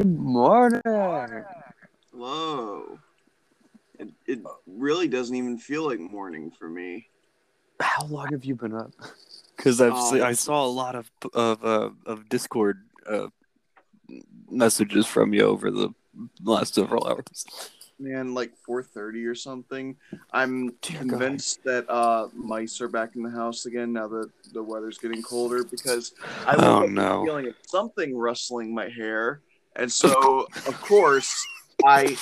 [0.00, 0.80] Good morning.
[2.10, 2.98] Whoa.
[3.98, 7.06] It, it really doesn't even feel like morning for me.
[7.80, 8.92] How long have you been up?
[9.54, 10.10] Because I've Oh.
[10.12, 13.26] se- I saw a lot of of uh, of Discord uh,
[14.50, 15.90] messages from you over the
[16.42, 17.44] last several hours.
[17.98, 19.96] Man, like 4:30 or something.
[20.32, 24.62] I'm Dear convinced that uh mice are back in the house again now that the
[24.62, 26.14] weather's getting colder because
[26.46, 27.22] I Oh, woke up no.
[27.26, 29.42] feeling of something rustling my hair.
[29.76, 31.46] And so of course
[31.84, 32.16] I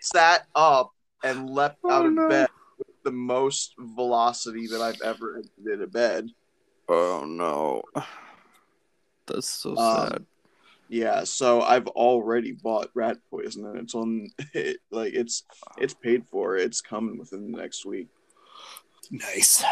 [0.00, 0.92] sat up
[1.22, 2.28] and leapt out Oh, of no.
[2.28, 6.28] bed with the most velocity that I've ever entered a bed.
[6.88, 7.82] Oh no,
[9.26, 9.76] that's so Um,
[10.10, 10.26] sad.
[10.88, 14.28] Yeah, so I've already bought rat poison, and it's on.
[14.52, 15.44] It, like it's
[15.78, 16.56] it's paid for.
[16.56, 18.08] It's coming within the next week.
[19.10, 19.64] Nice.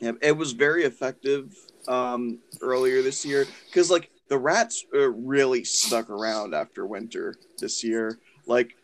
[0.00, 1.52] Yeah, it was very effective
[1.88, 7.82] um, earlier this year because like the rats uh, really stuck around after winter this
[7.82, 8.18] year.
[8.46, 8.74] Like,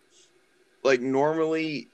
[0.82, 1.88] like normally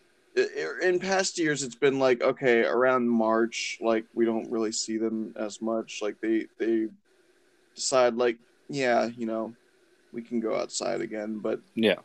[0.83, 5.35] in past years, it's been like okay around March, like we don't really see them
[5.37, 6.01] as much.
[6.03, 6.87] Like they they
[7.75, 8.39] decide like
[8.69, 9.53] yeah, you know,
[10.13, 11.97] we can go outside again, but Yeah.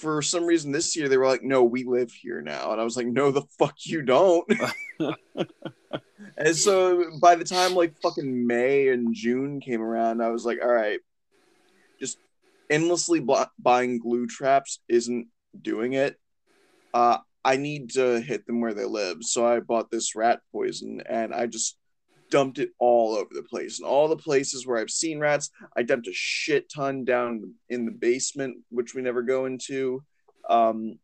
[0.00, 2.72] For some reason this year they were like, no, we live here now.
[2.72, 4.50] And I was like, no, the fuck you don't.
[6.36, 10.58] and so by the time like fucking May and June came around, I was like,
[10.62, 11.00] all right,
[11.98, 12.18] just
[12.68, 15.28] endlessly bl- buying glue traps isn't
[15.60, 16.16] doing it.
[16.94, 19.18] Uh, I need to hit them where they live.
[19.22, 21.76] So I bought this rat poison and I just
[22.30, 23.78] dumped it all over the place.
[23.78, 27.84] And all the places where I've seen rats, I dumped a shit ton down in
[27.84, 30.02] the basement, which we never go into.
[30.48, 30.98] Um,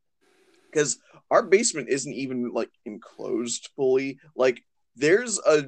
[0.71, 0.99] because
[1.31, 4.19] our basement isn't even like enclosed fully.
[4.35, 4.63] Like
[4.95, 5.65] there's a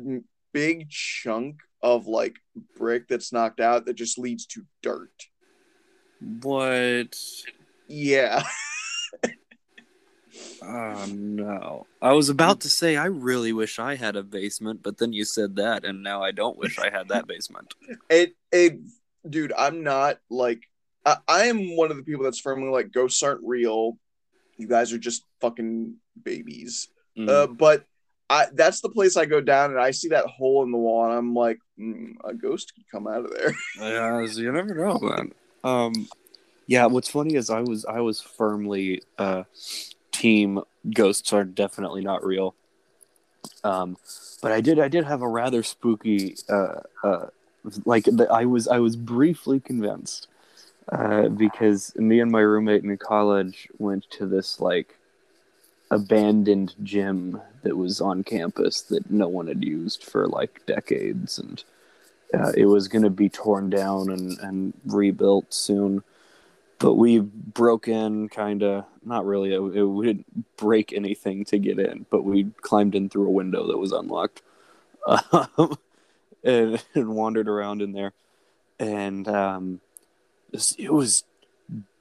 [0.52, 2.36] big chunk of like
[2.76, 5.12] brick that's knocked out that just leads to dirt.
[6.42, 7.16] What?
[7.86, 8.42] Yeah.
[10.68, 11.86] Oh no.
[12.02, 15.24] I was about to say I really wish I had a basement, but then you
[15.24, 17.74] said that and now I don't wish I had that basement.
[18.10, 18.78] It it
[19.28, 20.62] dude, I'm not like
[21.06, 23.98] I, I am one of the people that's firmly like ghosts aren't real.
[24.58, 26.88] You guys are just fucking babies.
[27.16, 27.28] Mm.
[27.28, 27.84] Uh, but
[28.28, 31.06] I that's the place I go down and I see that hole in the wall
[31.06, 33.54] and I'm like, mm, a ghost could come out of there.
[33.80, 35.32] Yeah, so you never know, man.
[35.64, 36.08] Um,
[36.66, 36.86] yeah.
[36.86, 39.44] What's funny is I was I was firmly uh,
[40.18, 40.60] team
[40.94, 42.54] ghosts are definitely not real.
[43.62, 43.96] Um,
[44.42, 47.26] but I did I did have a rather spooky uh, uh,
[47.84, 50.28] like the, I was I was briefly convinced
[50.90, 54.96] uh, because me and my roommate in college went to this like
[55.90, 61.64] abandoned gym that was on campus that no one had used for like decades and
[62.34, 66.02] uh, it was going to be torn down and, and rebuilt soon.
[66.78, 69.52] But we broke in, kind of, not really.
[69.52, 73.32] It, it, we didn't break anything to get in, but we climbed in through a
[73.32, 74.42] window that was unlocked
[75.06, 75.76] um,
[76.44, 78.12] and, and wandered around in there.
[78.78, 79.80] And um,
[80.52, 81.24] it was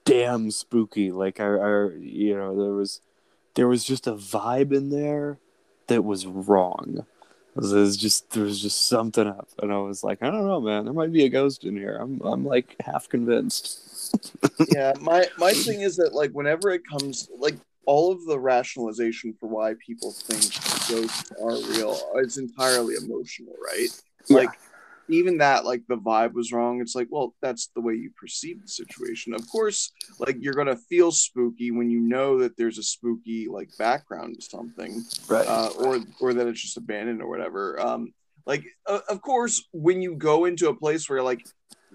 [0.05, 1.11] damn spooky.
[1.11, 3.01] Like, I, I, you know, there was,
[3.55, 5.39] there was just a vibe in there
[5.87, 7.05] that was wrong.
[7.59, 10.85] There's just there was just something up, and I was like, I don't know, man.
[10.85, 11.97] There might be a ghost in here.
[11.97, 14.13] I'm I'm like half convinced.
[14.69, 19.33] yeah, my my thing is that like whenever it comes like all of the rationalization
[19.39, 20.41] for why people think
[20.89, 23.87] ghosts are real is entirely emotional, right?
[24.29, 24.51] Like
[25.09, 26.81] even that like the vibe was wrong.
[26.81, 29.33] It's like, well, that's the way you perceive the situation.
[29.33, 33.69] Of course, like you're gonna feel spooky when you know that there's a spooky like
[33.77, 35.03] background to something.
[35.27, 35.47] right.
[35.47, 37.79] uh, or or that it's just abandoned or whatever.
[37.79, 38.13] Um,
[38.45, 41.45] like uh, of course, when you go into a place where like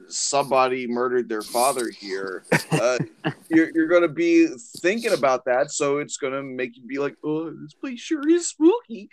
[0.09, 2.99] somebody murdered their father here, uh,
[3.49, 4.49] you're you're gonna be
[4.81, 8.49] thinking about that, so it's gonna make you be like, oh, this place sure is
[8.49, 9.09] spooky.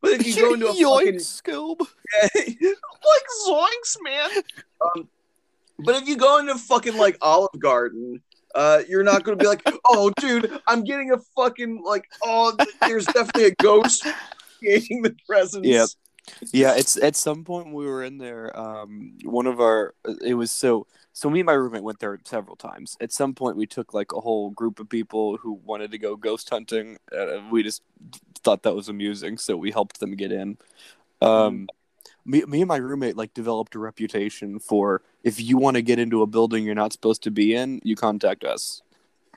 [0.00, 1.78] But if you go into a fucking Yoinks, Scoob.
[2.22, 4.30] like zoinks, man.
[4.80, 5.08] Um,
[5.78, 8.22] but if you go into fucking like Olive Garden,
[8.54, 13.06] uh, you're not gonna be like, oh, dude, I'm getting a fucking like, oh, there's
[13.06, 14.06] definitely a ghost
[14.58, 15.66] creating the presence.
[15.66, 15.88] Yep.
[16.52, 18.56] Yeah, it's at some point we were in there.
[18.58, 22.56] Um, one of our it was so so me and my roommate went there several
[22.56, 22.96] times.
[23.00, 26.14] At some point, we took like a whole group of people who wanted to go
[26.14, 26.98] ghost hunting.
[27.16, 27.82] Uh, we just
[28.42, 30.58] thought that was amusing, so we helped them get in.
[31.20, 31.68] Um,
[32.24, 35.98] me, me and my roommate like developed a reputation for if you want to get
[35.98, 38.82] into a building you're not supposed to be in, you contact us,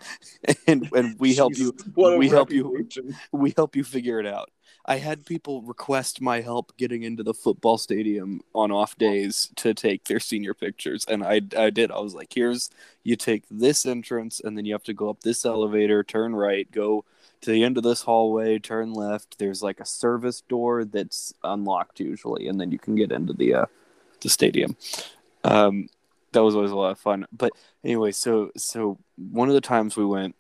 [0.68, 2.88] and and we help you Jesus, what a we help you-
[3.32, 4.50] we help you figure it out.
[4.86, 9.74] I had people request my help getting into the football stadium on off days to
[9.74, 11.90] take their senior pictures, and I I did.
[11.90, 12.70] I was like, here's
[13.04, 16.70] you take this entrance, and then you have to go up this elevator, turn right,
[16.70, 17.06] go
[17.44, 19.38] to the end of this hallway, turn left.
[19.38, 23.54] There's like a service door that's unlocked usually, and then you can get into the
[23.54, 23.66] uh,
[24.22, 24.76] the stadium.
[25.44, 25.90] Um,
[26.32, 27.28] that was always a lot of fun.
[27.32, 27.52] But
[27.84, 30.36] anyway, so so one of the times we went,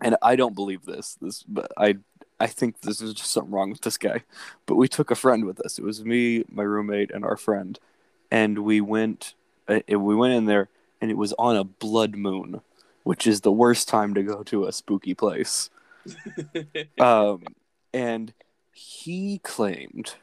[0.00, 1.98] and I don't believe this, this, but I
[2.40, 4.24] I think this is just something wrong with this guy.
[4.64, 5.78] But we took a friend with us.
[5.78, 7.78] It was me, my roommate, and our friend,
[8.30, 9.34] and we went.
[9.68, 10.68] Uh, we went in there,
[11.00, 12.62] and it was on a blood moon,
[13.02, 15.70] which is the worst time to go to a spooky place.
[17.00, 17.44] um,
[17.92, 18.32] and
[18.72, 20.14] he claimed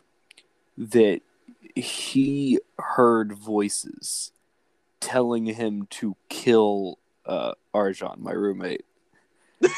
[0.78, 1.22] that
[1.76, 4.32] he heard voices
[5.00, 8.86] telling him to kill uh, Arjon, my roommate,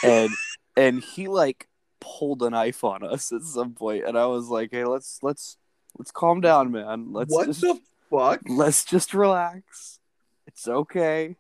[0.04, 0.30] and
[0.78, 1.68] and he like
[2.00, 5.58] pulled a knife on us at some point, and I was like, "Hey, let's let's
[5.98, 7.12] let's calm down, man.
[7.12, 7.80] Let's what just, the
[8.10, 8.42] fuck?
[8.48, 10.00] let's just relax.
[10.48, 11.36] It's okay."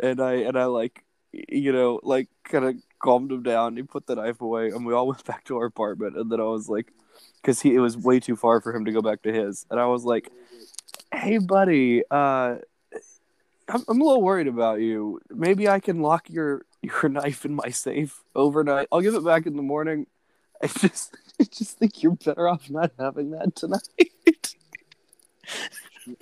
[0.00, 3.76] And I and I like you know like kind of calmed him down.
[3.76, 6.16] He put the knife away, and we all went back to our apartment.
[6.16, 6.92] And then I was like,
[7.36, 9.78] because he it was way too far for him to go back to his, and
[9.80, 10.30] I was like,
[11.12, 12.56] "Hey, buddy, uh,
[13.68, 15.20] I'm, I'm a little worried about you.
[15.30, 18.88] Maybe I can lock your your knife in my safe overnight.
[18.92, 20.06] I'll give it back in the morning.
[20.62, 23.88] I just I just think you're better off not having that tonight."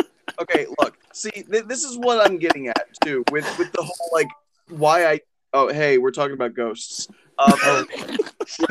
[0.40, 4.11] okay, look, see, th- this is what I'm getting at too, with with the whole
[4.12, 4.29] like
[4.69, 5.21] why I.
[5.53, 7.09] Oh, hey, we're talking about ghosts.
[7.39, 7.89] Um,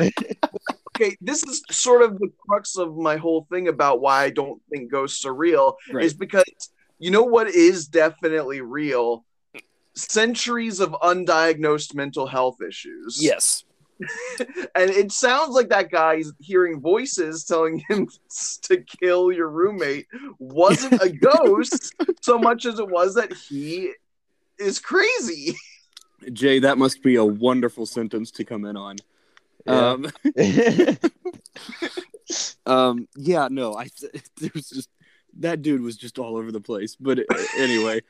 [0.96, 4.62] okay, this is sort of the crux of my whole thing about why I don't
[4.70, 5.76] think ghosts are real.
[5.92, 6.04] Right.
[6.04, 6.44] Is because
[6.98, 9.24] you know what is definitely real?
[9.94, 13.18] Centuries of undiagnosed mental health issues.
[13.20, 13.64] yes.
[14.74, 18.08] and it sounds like that guy's hearing voices telling him
[18.62, 20.06] to kill your roommate
[20.38, 23.92] wasn't a ghost so much as it was that he
[24.58, 25.54] is crazy.
[26.32, 28.96] Jay, that must be a wonderful sentence to come in on.
[29.66, 29.90] Yeah.
[29.90, 30.12] Um,
[32.66, 33.88] um, yeah, no, I
[34.40, 34.90] there was just
[35.38, 36.96] that dude was just all over the place.
[36.96, 38.02] But uh, anyway,